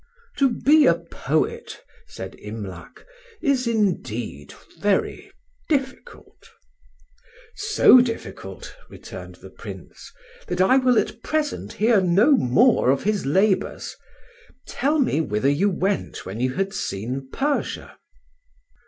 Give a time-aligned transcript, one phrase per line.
[0.37, 3.05] "To be a poet," said Imlac,
[3.39, 5.31] "is indeed very
[5.69, 6.49] difficult."
[7.55, 10.11] "So difficult," returned the Prince,
[10.47, 13.95] "that I will at present hear no more of his labours.
[14.67, 17.95] Tell me whither you went when you had seen Persia."